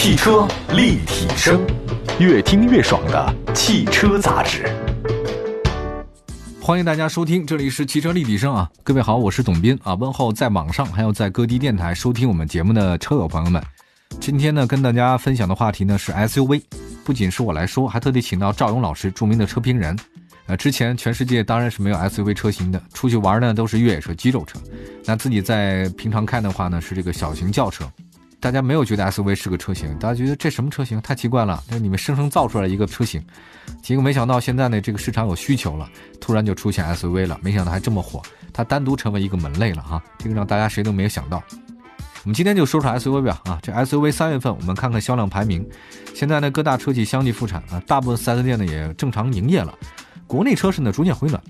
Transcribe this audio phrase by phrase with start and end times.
[0.00, 1.60] 汽车立体声，
[2.20, 4.64] 越听越爽的汽车杂志。
[6.62, 8.70] 欢迎大家收听，这里是汽车立体声啊！
[8.84, 9.94] 各位好，我是董斌啊！
[9.94, 13.60] 问候在网上还有在各地电台收听我们节目的车友朋友们。
[14.20, 16.62] 今天呢，跟大家分享的话题呢是 SUV，
[17.04, 19.98] 不仅是我来说，还特地请到赵勇老师，著名的车评人。
[20.46, 24.60] 呃，之前全世界当然是没有 SUV 车型的，出去玩呢都是越野车、肌肉车。
[25.04, 27.84] 那自己在平常开的话呢，是这个小型轿车。
[28.40, 31.00] 大家没有觉得 SUV 是个车型，大家觉得这什么车型？
[31.02, 31.60] 太奇怪了！
[31.68, 33.20] 那你们生生造出来一个车型，
[33.82, 35.88] 结果没想到现在呢，这个市场有需求了，
[36.20, 37.36] 突然就出现 SUV 了。
[37.42, 41.42] 没想到还这么火，它单独成为一个门类了哈，这个让大家谁都没有想到。
[42.22, 45.68] 我们今天就说说 SUV 吧啊，这 SUV 三月份我们看看销量排名。
[46.14, 49.74] 现在呢，各大车企相继复产啊，大部分 4S 店呢也正常营业了，
[50.28, 51.42] 国内车市呢逐渐回暖。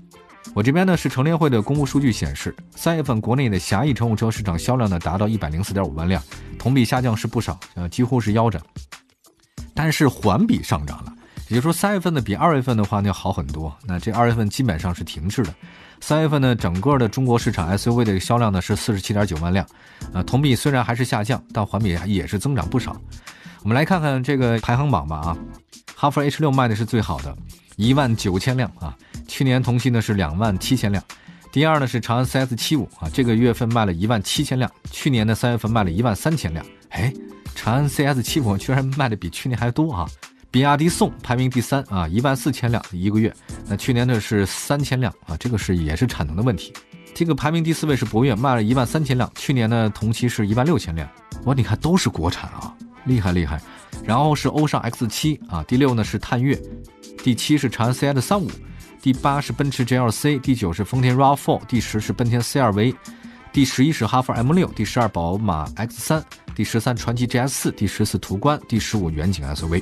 [0.53, 6.21] 我这边呢是乘联会的公布数据显示，三月份国内的狭义乘用车市场销量呢达到一百零四点五万辆，
[6.57, 8.61] 同比下降是不少，呃几乎是腰斩。
[9.75, 11.13] 但是环比上涨了，
[11.47, 13.73] 也就是说三月份呢比二月份的话呢要好很多。
[13.85, 15.53] 那这二月份基本上是停滞的，
[16.01, 19.65] 三月份呢整个的中国市场 SUV 的销量呢是四十七点九万辆，
[20.13, 22.99] 呃同比虽然还是下降，但环比也是增长不少。
[23.61, 25.37] 我们来看看这个排行榜吧啊，
[25.95, 27.37] 哈弗 H 六卖的是最好的，
[27.75, 28.97] 一万九千辆啊。
[29.29, 31.01] 去年同期呢是两万七千辆，
[31.51, 37.13] 第二呢是长安 CS 七五啊，这个月份卖了一万七千辆，去年的三月份卖了一万三千辆，哎，
[37.55, 40.09] 长安 CS 七五居然卖的比去年还多啊！
[40.51, 43.31] 比亚迪宋排名第三啊，一万四千辆一个月，
[43.67, 46.73] 那去年的是三千辆啊，这个是也是产能的问题。
[47.13, 51.07] 这个排名第四位是博越，卖了一万三千辆，去年呢同期是一万六千辆，
[51.45, 52.73] 哇，你看都是国产啊，
[53.05, 53.61] 厉害厉害。
[54.03, 56.59] 然后是欧尚 X 七啊，第六呢是探岳，
[57.23, 58.49] 第七是长安 CS 三五。
[59.01, 62.93] 第八是奔驰 GLC，第九是丰田 RAV4，第十是本田 CR-V，
[63.53, 69.81] 第十一是哈弗 M 六，第十二宝马 X 三，第十三传祺 GS 四，第十四途观，第十五远景 SUV。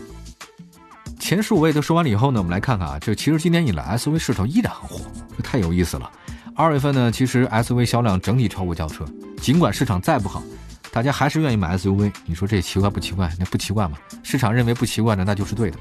[1.19, 5.01] 前十五位都说完了以后呢，我们来看看啊，这其实今年以来 SUV 势头依然很火，
[5.35, 6.11] 这太有意思了。
[6.55, 9.03] 二月份呢，其实 SUV 销量整体超过轿车，
[9.41, 10.43] 尽管市场再不好，
[10.91, 12.13] 大家还是愿意买 SUV。
[12.27, 13.31] 你说这奇怪不奇怪？
[13.39, 13.97] 那不奇怪嘛？
[14.21, 15.77] 市场认为不奇怪的，那就是对的。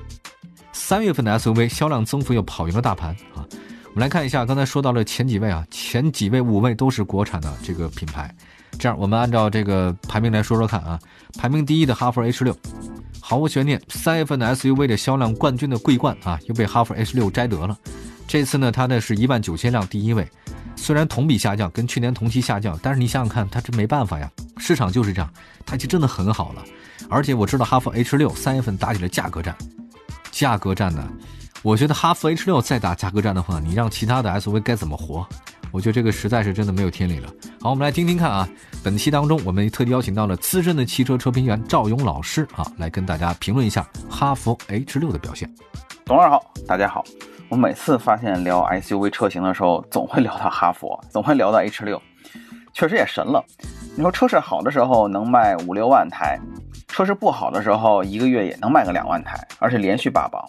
[0.77, 3.43] 三月份的 SUV 销量增幅又跑赢了大盘啊！
[3.87, 8.33] 我们来看一下，刚才说到了前几位啊，前几位五位都是国产的这个品牌。
[8.79, 11.01] 这样，我们按照这个排名来说说看啊。
[11.39, 12.55] 排名第一的哈弗 H 六，
[13.21, 17.77] 毫无悬念，三月份的 SUV 的销量冠军的桂冠啊，又被哈弗 H 六摘得了。
[18.29, 20.29] 这次呢，它的是一万九千辆第一位，
[20.77, 25.33] 虽然同比下降，跟去年同期下降，但是你想想看，它这没办法呀，市场就是这样，
[25.65, 26.63] 它就真的很好了。
[27.09, 29.57] 而且我知道哈弗 H 六三月份打起了价格战。
[30.37, 31.03] 价格战呢？
[31.63, 35.27] 我觉得哈弗 H 六再打价格战的话，你让其他的 SUV 该怎么活？
[35.73, 37.29] 我觉得这个实在是真的没有天理了。
[37.59, 38.47] 好，我们来听听看啊。
[38.85, 45.51] 本期当中，我们特地邀请到了资深的汽车车评员赵勇老师啊，来跟大家评论一下哈弗 H 六的表现。
[46.05, 47.03] 董二好，大家好。
[47.49, 52.01] 我每次发现聊 SUV 车型的时候，总会聊到哈弗，总会聊到 H 六，
[52.75, 53.43] 确实也神了。
[53.97, 56.39] 你说车市好的时候能卖五六万台。
[56.97, 60.43] 车市不好的时候，一个月也能卖个两万台，而且连续霸榜。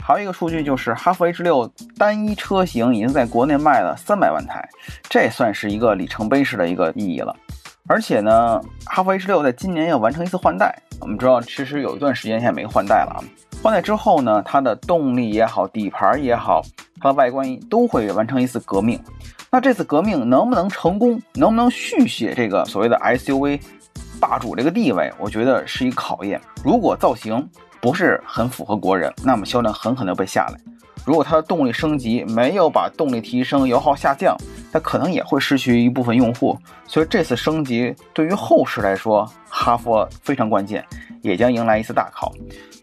[0.00, 4.64] 还有一个数据就是，哈弗 H 六单一车型已经在国内卖了三百万台，
[5.08, 7.34] 这算是一个里程碑式的一个意义了。
[7.88, 10.72] 而且呢，哈弗 H 六在今年要完成一次换代。
[11.00, 13.18] 我们知道，其实有一段时间现在没换代了啊。
[13.60, 16.62] 换代之后呢，它的动力也好，底盘也好，
[17.00, 19.02] 它的外观都会完成一次革命。
[19.50, 21.20] 那这次革命能不能成功？
[21.34, 23.60] 能不能续写这个所谓的 SUV？
[24.20, 26.40] 霸主这个地位，我觉得是一考验。
[26.64, 27.48] 如果造型
[27.80, 30.56] 不是很符合国人，那么销量很可能被下来；
[31.04, 34.36] 如果它的动力升级没有把动力提升，油耗下降，
[34.72, 36.58] 它可能也会失去一部分用户。
[36.86, 40.84] 所以这次升级对于后市来说，哈佛非常关键，
[41.22, 42.32] 也将迎来一次大考。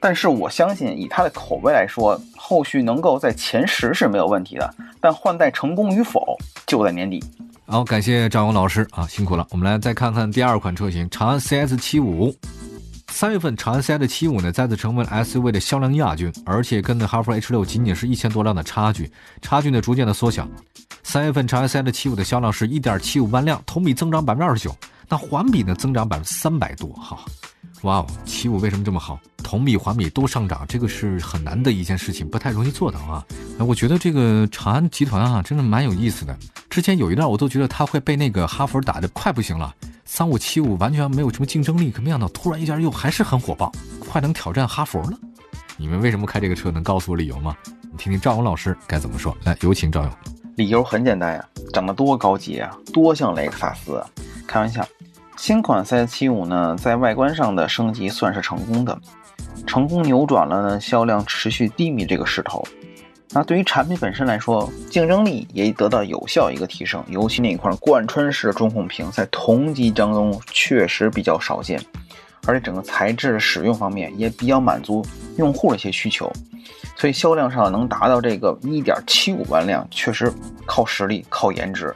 [0.06, 4.72] 但是我相信，以它的口碑来说，后续能够在前十是没有问题的。
[5.02, 7.24] 但换代成功与否，就在年底。
[7.66, 9.48] 好，感谢张勇老师啊，辛苦了。
[9.50, 12.32] 我们来再看看第二款车型长安 CS 七五。
[13.08, 19.12] 三月份长安 CS 七五呢再次成为了 SUV 的销量亚军，而且跟的哈弗 H 六仅仅是一千多辆的差距，
[19.42, 20.48] 差距呢逐渐的缩小。
[21.02, 24.76] 三月份长安 CS 七五的销量是一点七五万辆，同比增长百分之二十九，
[25.10, 27.18] 那环比呢增长百分之三百多，哈。
[27.82, 29.20] 哇哦，七五为什么这么好？
[29.44, 33.24] 同比、环比都上涨，这个是很难的一件事情，不太容易做到啊。
[33.60, 36.36] 我觉得这个长安集团啊，真的蛮有意思的。
[36.70, 39.74] 之前有一段我都觉得他会被那个哈弗打的快不行了，
[40.04, 45.18] 三五七五完全没有什么竞争力，可没想到突然一下又还是很火爆，快能挑战哈弗了。
[45.78, 46.72] 你们为什么开这个车？
[46.72, 47.56] 能告诉我理由吗？
[47.84, 49.38] 你听听赵勇老师该怎么说。
[49.44, 50.12] 来，有请赵勇。
[50.56, 54.04] 理由很简单呀，长得多高级啊，多像雷克萨斯。
[54.48, 54.88] 开玩笑。
[55.38, 58.98] 新款 CS75 呢，在外观上的升级算是成功的，
[59.68, 62.66] 成功扭转了呢销量持续低迷这个势头。
[63.32, 71.80] 那对于产品本身来说，竞争力也得到有效一个提升，尤其那一块贯穿式中控屏在同级当中确实比较少见，
[72.48, 75.06] 而且整个材质使用方面也比较满足
[75.38, 76.32] 用户的一些需求，
[76.96, 80.32] 所以销量上能达到这个一点七五万辆，确实
[80.66, 81.94] 靠实力、靠颜值。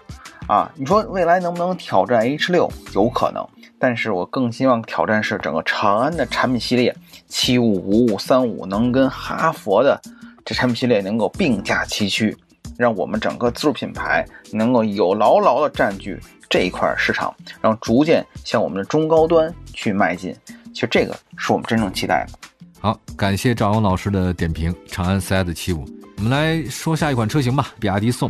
[0.50, 2.68] 啊，你说未来能不能挑战 H 六？
[2.96, 3.48] 有可能，
[3.78, 6.94] 但是我更希望挑战是整个长安的产品系列，
[7.28, 10.02] 七五、五五、三五能跟哈佛的
[10.44, 12.36] 这产品系列能够并驾齐驱，
[12.80, 16.20] 让我们整个自主品牌能够有牢牢的占据
[16.50, 17.32] 这一块市场，
[17.62, 20.36] 然后逐渐向我们的中高端去迈进。
[20.74, 22.40] 其实这个是我们真正期待的。
[22.80, 25.86] 好，感谢赵勇老师的点评，长安 CS 七五。
[26.18, 28.28] 我们来说下一款车型吧，比亚迪宋。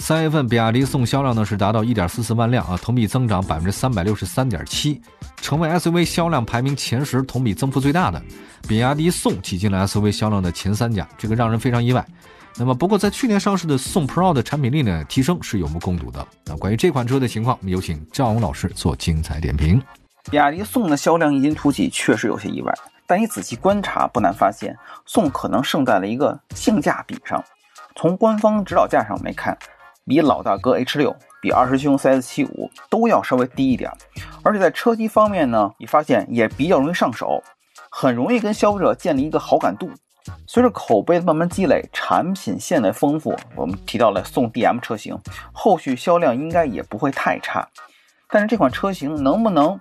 [0.00, 5.00] 三月份，比亚迪宋销量呢是达到一点四四万辆啊，同比增长百分之三百六十三点七，
[5.36, 8.20] 成为 SUV 销量排名前十，同比增幅最大的。
[8.66, 12.04] 比亚迪宋挤进了 SUV 销量的前三甲，这个让人非常意外。
[12.56, 16.26] 那么，不过在去年上市的宋 Pro 的产品力呢提升是有目共睹的。
[16.46, 19.80] 那关于这款车的情况，我们有请赵勇老师做精彩点评。
[20.30, 22.74] 比亚迪宋的销量异军突起，确实有些意外，
[23.06, 27.44] 但你仔细观察，不难发现，宋可能胜在了一个性价比上。
[27.94, 29.56] 从官方指导价上来看。
[30.06, 33.90] 比老大哥 H 六，比二师兄 CS 七五都要稍微低一点，
[34.42, 37.42] 而且在车机方面呢，你发现也比较容易上手，
[37.90, 39.90] 很容易跟消费者建立一个好感度。
[40.46, 45.18] 随着口碑的慢慢积累，产品线的丰富，我们提到了宋 DM 车型，
[45.52, 47.66] 后续销量应该也不会太差。
[48.28, 49.80] 但是这款车型能不能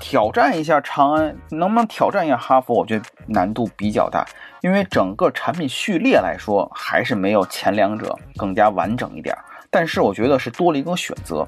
[0.00, 2.74] 挑战一下长安，能不能挑战一下哈弗？
[2.74, 4.26] 我觉得难度比较大，
[4.60, 9.36] 因为整个产品序列来说，还是没有前两者更加完整一点。
[9.76, 11.46] 但是我觉得是多了一个选择，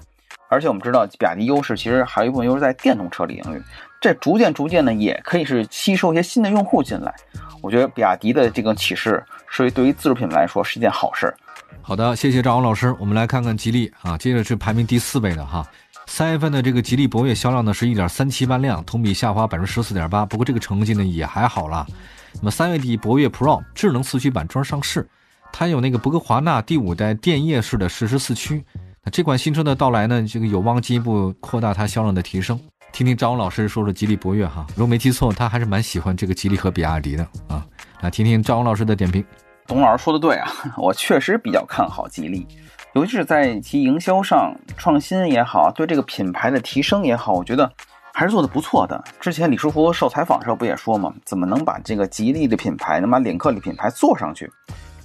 [0.51, 3.63] 而且我们知道比亚迪优势其实还有一部分优势在电动车领域，
[4.03, 7.15] 这逐渐逐渐呢也可以是吸收一些新的用户进来。
[7.63, 11.35] 我觉得比亚迪的这个启示，是对于自主品牌来说是一件好事。
[11.81, 12.95] 好的，谢谢赵昂老师。
[13.01, 15.67] 我们来看看吉利啊，接着是排名第四位的哈，
[16.05, 21.87] 三月份的这个吉利博越销量呢是一点三七万辆，同比下滑百分之十四点八，不过这个成绩呢也还好了。
[22.35, 25.09] 那么三月底博越 Pro 智能四驱版正式上市。
[25.53, 28.65] 它有那个博格华纳第五代电液式的实时四驱，
[29.05, 32.59] 那这款新车的到来呢，这个有望进一步扩大它销量的提升。
[32.91, 37.65] 听听张老师说说吉利博越哈，如果没记错，他还是蛮喜欢这个吉利和比亚迪的啊。
[38.01, 39.23] 来听听张老师的点评。
[39.67, 40.49] 董老师说的对啊，
[40.79, 42.47] 我确实比较看好吉利，
[42.95, 47.71] 尤其是在其营销上创新也好，对这个品牌的提升也好，我觉得
[48.15, 49.05] 还是做的不错的。
[49.21, 54.51] 之前李书福受采访的时候不也说嘛，怎么能把这个吉利的品牌，能把领克的品牌做上去？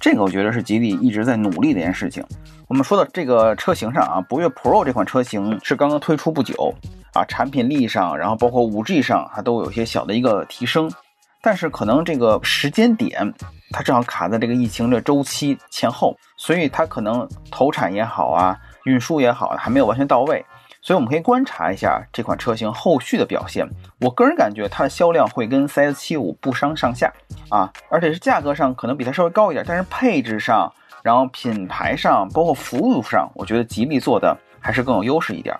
[0.04, 2.22] 这个我觉得是吉利一直在努力的一件事情。
[2.68, 6.74] 我们说到这个车型上啊，博越 Pro 这款车型是刚刚推出不久
[7.14, 10.92] 啊，产品力上，然后包括 5G 上，它都有些小的一个提升。
[11.40, 13.32] 但是可能这个时间点，
[13.70, 18.54] 它正好卡在这个疫情的周期前后，所以它可能投产也好啊，
[18.84, 20.44] 运输也好，还没有完全到位。
[20.84, 23.66] 所以我们可以观察一下这款车型后续的表现。
[24.00, 27.10] 我个人感觉它的销量会跟 CS75 不相上下
[27.48, 30.70] 啊，而且是价格上可能比它稍微高一点，但是配置上，
[31.02, 35.58] 然后品牌上，包括服务上，我觉得吉利做的还是更有优势一点。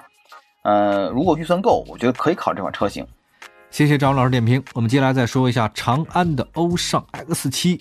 [0.62, 3.06] 呃，如果预算够，我觉得可以考虑这款车型。
[3.70, 4.62] 谢谢张老师点评。
[4.74, 7.80] 我们接下来再说一下长安的欧尚 X7。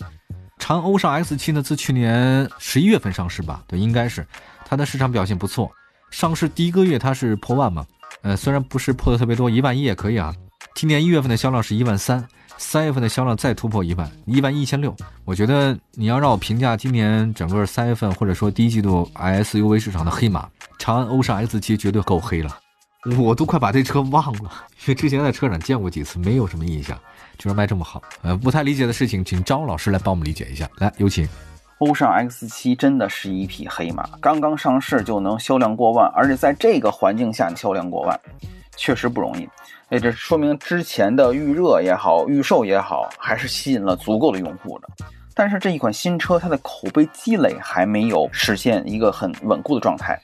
[0.60, 4.26] 长安欧尚 X7 呢，自去年十一月份上市吧，对，应该是
[4.66, 5.70] 它的市场表现不错。
[6.14, 7.84] 上市第一个月它是破万嘛？
[8.22, 10.32] 呃，虽然不是破的特别多，一万一也可以啊。
[10.76, 12.24] 今年一月份的销量是一万三，
[12.56, 14.96] 三月份的销量再突破一万，一万一千六。
[15.26, 22.60] 我觉得你要让我评价今年整个三月份或者说第一季度 SUV 市场的黑马，长安欧尚 X7 绝对够黑了。
[23.18, 24.52] 我都快把这车忘了，
[24.82, 26.96] 因为之前在车展见过几次，没有什么印象，
[27.40, 28.00] 居然卖这么好。
[28.22, 30.70] 呃，不太理解的事情，请张老师来帮我们理解一下。
[30.78, 31.28] 来，有请。
[31.84, 38.18] 欧尚 X7 真的是一匹黑马，刚刚上市就能销量过万，而且在这个环境下销量过万，
[38.78, 39.48] 确实不容易。
[39.90, 44.88] 哎，这说明之前的预热也好，预售也好，还是吸引了足够的用户的。
[45.36, 50.18] 但是这一款新车，它的口碑积累还没有实现一个很稳固的状态，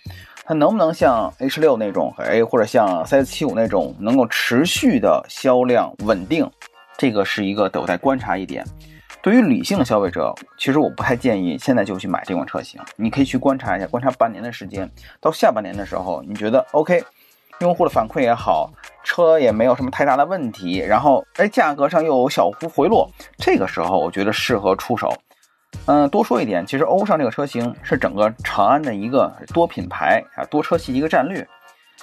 [0.45, 6.49] 它能不能像 H6 那种，哎，或者像 CS75 那种，能够持续的销量稳定，
[6.97, 8.65] 这个是一个有待观察一点。
[9.21, 12.79] 对于理性的消费者，其实我不太建议现在就去买这款车型。
[12.95, 17.03] 你可以去观察一下，观察半年的时间，到下半年的时候，你觉得 OK，
[17.59, 18.71] 用户的反馈也好，
[19.03, 25.13] 车也没有什么太大的问题，然后哎，价格上又有小幅回落，这个时候我觉得适合出手。
[25.85, 31.45] 嗯，多说一点，其实欧尚这个车型是整个长安的一个多品牌啊、多车系一个战略。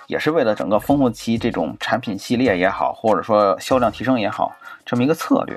[0.08, 4.54] 也是为了整个丰富其这种产品系列也好，或者说销量提升也好，
[4.84, 5.56] 这么一个策略。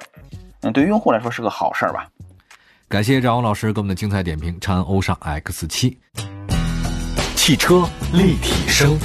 [0.61, 2.05] 嗯，对于用户来说是个好事儿吧。
[2.89, 4.57] 感谢张老师给我们的精彩点评。
[4.59, 5.97] 长安欧尚 X 七，
[7.35, 8.97] 汽车立体声，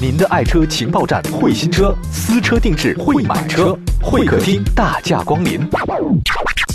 [0.00, 5.60] 您的爱车情报站，会新车，私车定制，会买车，会客厅大驾光临，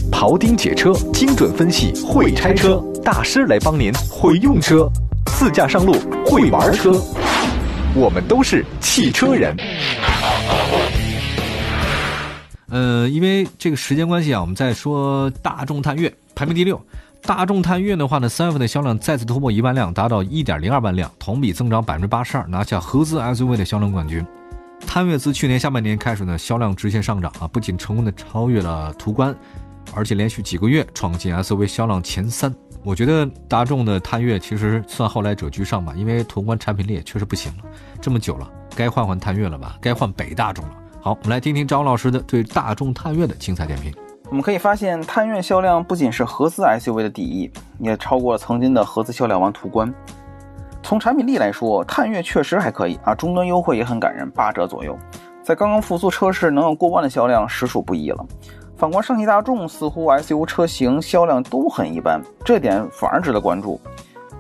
[0.10, 4.90] 庖丁解车，精准分析，会拆车大师来帮您会用车，
[5.26, 5.94] 自驾上路
[6.26, 6.92] 会玩车，
[7.94, 9.54] 我们都是汽车人。
[12.70, 16.82] 呃，因为这个时间关系啊，我们再说大众探岳排名第六。
[17.22, 24.26] 大众探岳的话呢，三月份的销量再次突破一万辆，达到一点零二万辆，同比增长百分之八十二，拿下合资 SUV 的销量冠军。
[24.86, 29.36] 探岳自去年下半年开始呢，销量直线上涨啊，不仅成功的超越了途观，
[29.94, 32.54] 而且连续几个月创进 SUV 销量前三。
[32.84, 37.64] 我觉得大众的探岳其实算后来者居上吧，因为途观产品力也确实不行了，
[38.00, 40.72] 这么久了，该换换探岳了吧，该换北大众了。
[41.08, 43.96] 好，我们来听听张老师的对大众探岳的精彩点评。
[44.30, 47.50] 我们可以发现，探岳销量不仅是合资 SUV 的第一，
[47.80, 49.94] 也超过了曾经的合资销量王途观。
[50.84, 55.00] 从产品力来说，探岳确实还可以啊，终端优惠也很感人，八折左右。
[55.42, 58.26] 在刚刚复苏车市能有过万的销量，实属不易了。
[58.76, 63.80] 反观上汽大众，似乎 SUV 车型销量都很一般，这点反而值得关注。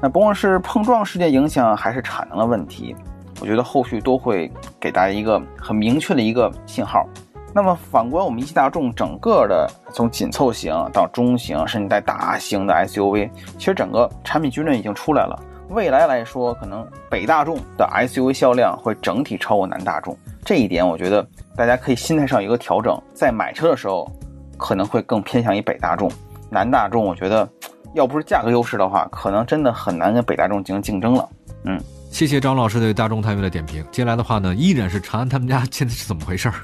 [0.01, 2.93] 那不管是碰撞事件影响，还是产能的问题。
[3.39, 7.07] 我觉得后续都会给大家一个很明确的一个信号。
[7.53, 15.39] 那么反观我们一汽大众整个的从紧凑型到中型，甚至带大型的 SUV，其实整个产品矩阵已经出来了。
[15.69, 20.15] 未来来说，可能北大众的 SUV 销量会整体超过南大众，
[20.45, 21.25] 这一点我觉得
[21.55, 24.09] 大家可以心态上有一个调整，在买车的时候
[24.55, 26.11] 可能会更偏向于北大众。
[26.49, 27.47] 南大众，我觉得
[27.93, 31.27] 要不是价格优势的话，可能真的很难跟北大众进行竞争了。
[31.63, 31.81] 嗯。
[32.09, 33.85] 谢谢张老师对大众探岳的点评。
[33.91, 36.55] 接下来的话呢，依然是长安他们家现在是怎么回事儿？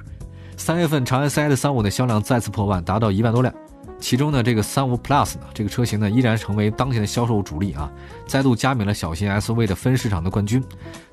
[0.57, 3.53] 三月份长安 CS 三五的销量再次破万，达到一万多辆。
[3.99, 7.89] 其中呢，这个三五 Plus 呢，这个车型呢，依然成为当前的销售主力啊，
[8.27, 10.63] 再度加冕了小型 SUV 的分市场的冠军。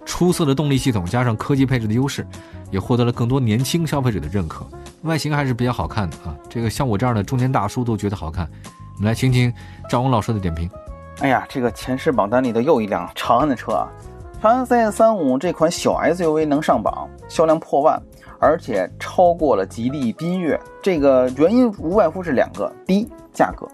[0.05, 2.27] 出色的动力系统加上科技配置的优势，
[2.71, 4.67] 也获得了更多年轻消费者的认可。
[5.03, 8.49] 外形还是比较好看的啊，这个像我这样的中年大叔都觉得好看。
[8.97, 9.53] 我们来听听
[9.89, 10.69] 张龙老师的点评。
[11.21, 13.89] 哎呀，这个前十榜单里的又一辆长安的车啊！
[14.41, 18.01] 长安 CS35 这款小 SUV 能上榜，销量破万，
[18.39, 20.59] 而且超过了吉利缤越。
[20.81, 23.69] 这个原因无外乎是两个：第一，价格。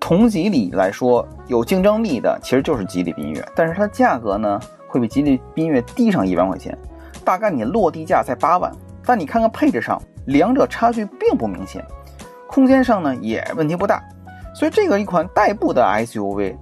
[0.00, 4.58] 同级里来说，有竞争力的其实就是吉利缤越，但是它价格呢，
[4.88, 6.74] 会比吉利缤越低上一万块钱，
[7.22, 8.72] 大概你落地价在八万。
[9.04, 11.84] 但你看看配置上，两者差距并不明显，
[12.46, 14.02] 空间上呢也问题不大。
[14.54, 16.56] 所以这个一款代步的 SUV，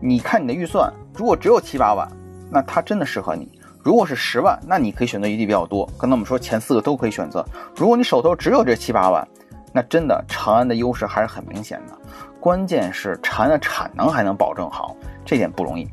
[0.00, 2.08] 你看你的预算，如果只有七八万。
[2.50, 3.48] 那它真的适合你。
[3.82, 5.86] 如果是十万，那你可以选择余地比较多。
[5.98, 7.44] 刚才我们说前四个都可以选择。
[7.74, 9.26] 如果你手头只有这七八万，
[9.72, 11.96] 那真的长安的优势还是很明显的。
[12.40, 15.88] 关键是长安的产能还能保证好，这点不容易。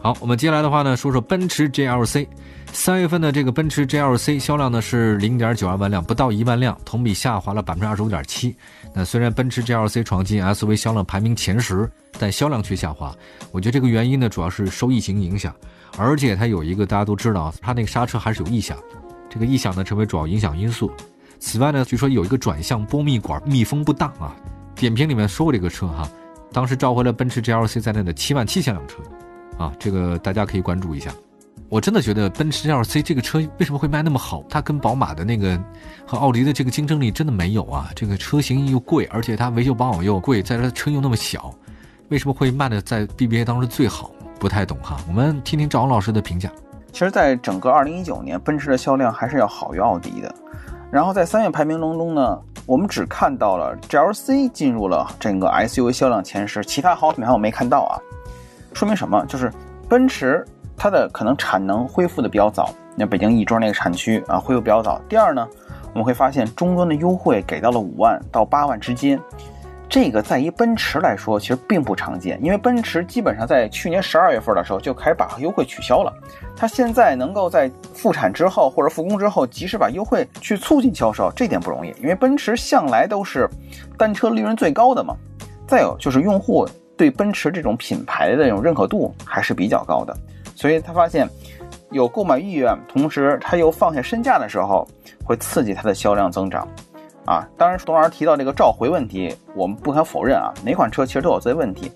[0.00, 2.26] 好，我们接下来的话呢，说说奔驰 GLC。
[2.72, 8.54] 三月份的这个奔驰 GLC 销量呢是零点九二万辆，不到一万辆，同比下滑了百分之二十五点七。
[8.92, 13.14] 那虽然奔驰 GLC 闯进 SUV 销量排名前十，但销量却下滑。
[13.52, 15.54] 我觉得这个原因呢，主要是受疫情影响。
[15.96, 18.76] 而且它有一个大家都知道啊，它那个刹车还是有异响，
[19.28, 20.90] 这个异响呢成为主要影响因素。
[21.38, 24.34] 此外呢，据说有一个转向波密管密封不当啊。
[24.74, 26.08] 点评里面说过这个车哈，
[26.52, 28.96] 当时召回了奔驰 GLC 在内的七万七千辆车，
[29.56, 31.14] 啊，这个大家可以关注一下。
[31.68, 34.42] 我真的觉得奔驰 GLC 这个车为什么会卖那么好？
[34.48, 35.60] 它跟宝马的那个
[36.06, 37.90] 和奥迪的这个竞争力真的没有啊。
[37.94, 41.54] 这个车型又贵，而且它维修保养又贵，在这车又那么小，
[42.08, 44.10] 为什么会卖的在 BBA 当中最好？
[44.44, 46.50] 不太懂哈，我们听听赵老师的评价。
[46.92, 50.30] 其实，在整个2019年，奔驰的销量还是要好于奥迪的。
[50.90, 57.96] 然后在三月排名当中呢，我们只看到了 GLC 进入了整个 SUV 销量前十，其他好品牌我没看到啊。
[58.74, 59.24] 说明什么？
[59.24, 59.50] 就是
[59.88, 60.46] 奔驰
[60.76, 65.00] 它的可能产能恢复的比较早，那北京亦庄那个产区啊恢复比较早。
[65.08, 65.48] 第二呢，
[65.94, 69.18] 我们会发现终端的优惠给到了五万到八万之间。
[69.88, 76.12] 这个在于奔驰来说，其实并不常见，因为奔驰基本上在去年十二月份的时候就开始把优惠取消了。
[76.56, 83.48] 它现在能够在复产之后或者复工之后及时把优惠去促进销售，这点不容易，因为奔驰向来都是
[83.96, 85.14] 单车利润最高的嘛。
[85.66, 90.16] 再有就是用户对奔驰这种品牌的这种认可度还是比较高的，
[90.56, 91.28] 所以他发现
[91.90, 94.86] 有购买意愿，同时他又放下身价的时候，
[95.24, 96.66] 会刺激它的销量增长。
[97.26, 101.90] 啊，当然，董老师提到这个召回问题，我们不可否认啊，哪款车其实都有这些问题，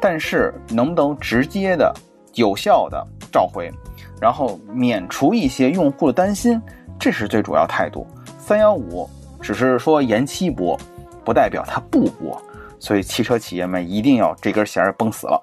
[0.00, 1.94] 但是能不能直接的、
[2.34, 3.72] 有效的召回，
[4.20, 6.60] 然后免除一些用户的担心，
[6.98, 8.06] 这是最主要态度。
[8.38, 9.08] 三幺五
[9.40, 10.78] 只是说延期播，
[11.24, 12.38] 不代表它不播，
[12.78, 15.42] 所以汽车企业们一定要这根弦儿绷死了。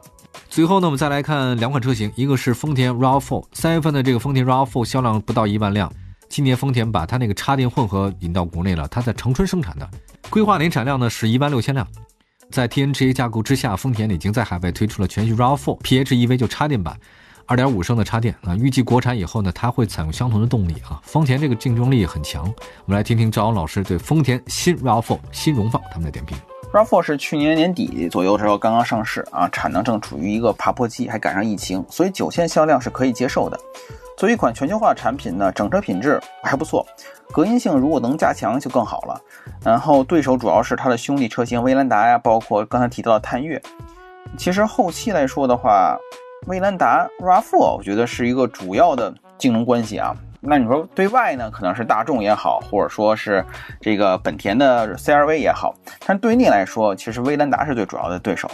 [0.50, 5.92] 最后呢，我们再来看两款车型，一个是丰田 RAV4，三月份的这个丰田 RAV4 销量不到一万辆。
[6.32, 9.88] 今年丰田把它那个插电混合引到国内了，它在长春生产的，
[10.30, 11.86] 规划年产量呢是一万六千辆。
[12.50, 16.98] 在 TNGA 架构之下，丰田已经在海外推出了全系 RAV4 PHEV 就插电版，
[17.46, 18.56] 二点五升的插电啊。
[18.56, 21.02] 预计国产以后呢，它会采用相同的动力啊。
[21.04, 22.46] 丰田这个竞争力很强。
[22.46, 26.38] 我们来听听赵昂老师对丰田新 RAV4 新荣放他们的点评。
[26.72, 33.60] RAV4 是去年年底左右的时候刚刚上市啊，产能正处于一个爬坡期，还赶上疫情，所以九千销量是可以接受的。
[34.18, 36.86] 作为一款全球化产品呢，整车品质还不错，
[37.32, 39.20] 隔音性如果能加强就更好了。
[39.64, 43.62] 然后对手主要是它的兄弟车型威兰达呀，包括刚才提到的探岳。
[44.38, 45.98] 其实后期来说的话，
[46.48, 50.16] 威兰达 RAV4 我觉得是一个主要的竞争关系啊。
[50.40, 53.44] 那你说对外呢，可能是大众也好，或者说是
[53.80, 55.74] 这个本田的 CRV 也好，
[56.06, 58.50] 但对内来说，其实威兰达是最主要的对手。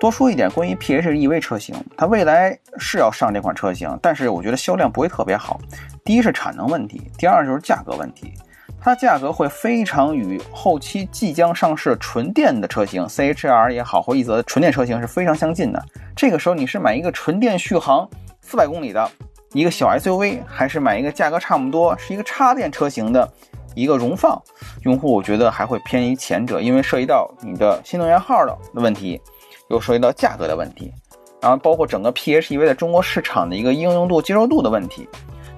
[0.00, 5.60] 多说一点关于 PHEV 车型，它未来是要上这款车型，但是我觉得销量不会特别好。
[6.04, 8.32] 第一是产能问题，第二就是价格问题。
[8.80, 15.84] 它价格会非常与后期即将上市纯电的车型 CHR 也好或一泽纯电车型是非常相近的。
[16.14, 18.08] 这个时候你是买一个纯电续航
[18.40, 19.10] 四百公里的
[19.52, 23.28] 一个小 SUV，还是买一个价格差不多是一个插电车型的
[23.74, 24.40] 一个荣放？
[24.82, 29.20] 用户我觉得还会偏于前者，因为涉及到你的新能源号的问题。
[29.68, 30.92] 又涉及到价格的问题，
[31.40, 35.08] 然后包括整个 PHEV 在中国市场的一个应用度、接受度的问题，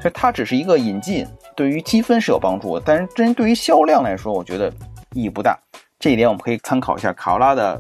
[0.01, 1.27] 所以它只是一个引进，
[1.57, 4.73] 对于积分是有帮助的，但是针对于销量来说，我觉得
[5.15, 5.59] 意义不大。
[5.99, 7.79] 这一点我们可以参考一下卡罗拉的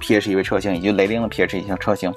[0.00, 2.12] PHEV 车型以及雷凌的 PHEV 车型，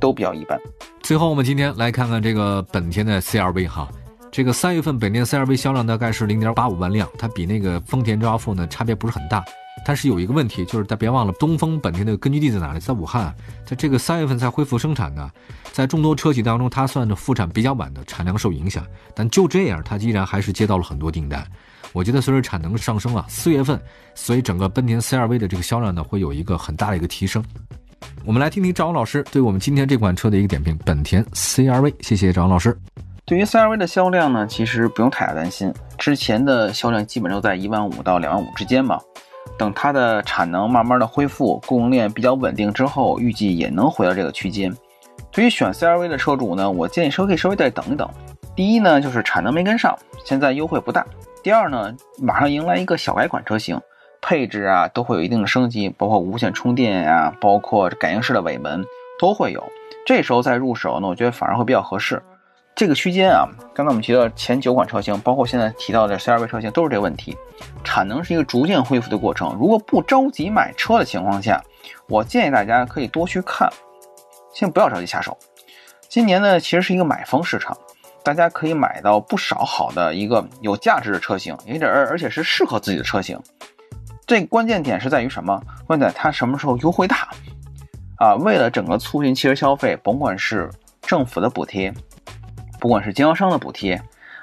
[0.00, 0.58] 都比较一般。
[1.02, 3.88] 最后，我们今天来看看这个本田的 CRV 哈，
[4.32, 9.44] 这个三月份本田 CRV 销量大概是零点八五万辆，它比那个丰田 RAV4 呢差别不是很大。
[9.88, 12.78] 但是有一个问题，就是大家别忘了，东风本田的根据地在哪里？
[12.78, 13.34] 在武汉，
[13.64, 15.30] 在这个三月份才恢复生产的，
[15.72, 18.84] 在众多车企当中，它算的复产比较晚的，产量受影响。
[19.14, 21.42] 但就这样，它依然还是接到了很多订单。
[21.94, 23.80] 我觉得随着产能上升啊，四月份，
[24.14, 27.42] 所以整个本田 CRV 的这个销量呢，会有一个很大的一个提升。
[28.26, 31.94] 我们来听听赵老师对我们今天这款车的一个点评：本田 CRV。
[32.02, 32.78] 谢谢赵老师。
[33.24, 39.00] 对于 CRV 的销量呢，其实不用太大担心，之前的销量基本都在一万五到两万五之间嘛。
[39.58, 44.72] 等它的产能慢慢的恢复，供应链比较稳定之后，预计也能回到这个区间。
[45.30, 48.08] 对于选 CRV 的车主呢，我建议稍微可以稍微再等一等。
[48.56, 51.02] 第一呢，就是产能没跟上，现在优惠不大；
[51.42, 53.80] 第二呢，马上迎来一个小改款车型，
[54.22, 58.84] 配置啊都会有一定的升级，包括无线充电呀，包括感应式的尾门
[59.20, 59.62] 都会有。
[60.06, 62.22] 这时候再入手呢，我觉得反而会比较合适。
[62.78, 67.36] 这个区间啊，刚才我们提到前九款车型，包括现在提到的 CRV 车型，都是这个问题。
[67.82, 69.52] 产能是一个逐渐恢复的过程。
[69.58, 71.60] 如果不着急买车的情况下，
[72.08, 73.68] 我建议大家可以多去看，
[74.54, 75.36] 先不要着急下手。
[76.08, 77.76] 今年呢，其实是一个买方市场，
[78.22, 83.36] 大家可以买到不少好的一个有价值的车型，而且而且是适合自己的车型。
[84.24, 85.60] 这关键点是在于什么？
[85.84, 87.28] 关键它什么时候优惠大
[88.18, 88.36] 啊？
[88.36, 90.70] 为了整个促进汽车消费，甭管是
[91.02, 91.92] 政府的补贴。
[92.78, 94.00] 不管是经销商的补贴，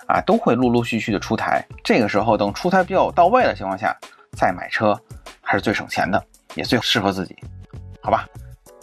[0.07, 1.65] 啊，都会陆陆续续的出台。
[1.83, 3.95] 这个时候，等出台比较到位的情况下，
[4.37, 4.99] 再买车
[5.41, 6.23] 还是最省钱的，
[6.55, 7.35] 也最适合自己，
[8.01, 8.27] 好吧？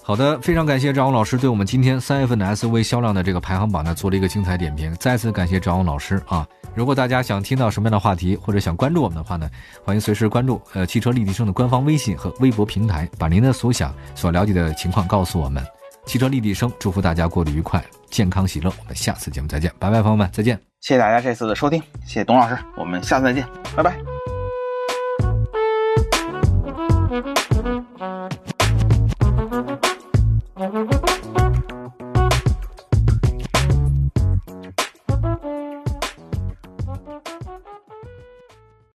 [0.04, 4.92] 好的，非常感谢张红老师对我们今天三月份的 SUV 销量的这个排行榜呢做了一个精彩点评。
[4.96, 6.44] 再次感谢张红老师啊！
[6.74, 9.48] 如果大家想听到什么样的话题，或者想关注我们的话呢，
[9.84, 15.64] 欢迎随时关注呃汽车立体声的官方微信和微博平台，把您的所想、所了解的情况告诉我们。
[16.06, 17.82] 汽车立体声，祝福大家过得愉快。
[18.10, 20.58] 健康喜乐，我们下次节目再见，拜拜，朋友们，再见。
[20.80, 24.11] 谢谢大家这次的收听，谢谢董老师，我们下次再见，拜拜。